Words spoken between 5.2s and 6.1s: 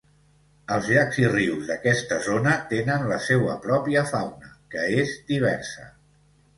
diversa.